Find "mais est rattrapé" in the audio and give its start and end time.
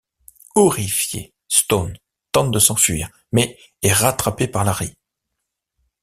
3.31-4.47